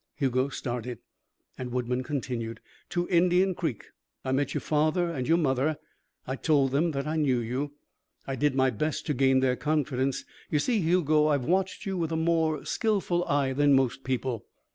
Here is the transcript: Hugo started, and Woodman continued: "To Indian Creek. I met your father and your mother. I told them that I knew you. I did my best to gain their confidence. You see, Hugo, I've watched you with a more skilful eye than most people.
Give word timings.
Hugo 0.15 0.49
started, 0.49 0.97
and 1.59 1.71
Woodman 1.71 2.01
continued: 2.01 2.59
"To 2.89 3.07
Indian 3.09 3.53
Creek. 3.53 3.91
I 4.25 4.31
met 4.31 4.55
your 4.55 4.61
father 4.61 5.11
and 5.11 5.27
your 5.27 5.37
mother. 5.37 5.77
I 6.25 6.37
told 6.37 6.71
them 6.71 6.89
that 6.93 7.05
I 7.05 7.17
knew 7.17 7.37
you. 7.37 7.73
I 8.25 8.35
did 8.35 8.55
my 8.55 8.71
best 8.71 9.05
to 9.05 9.13
gain 9.13 9.41
their 9.41 9.55
confidence. 9.55 10.25
You 10.49 10.57
see, 10.57 10.81
Hugo, 10.81 11.27
I've 11.27 11.45
watched 11.45 11.85
you 11.85 11.99
with 11.99 12.11
a 12.11 12.15
more 12.17 12.65
skilful 12.65 13.23
eye 13.25 13.53
than 13.53 13.73
most 13.75 14.03
people. 14.03 14.47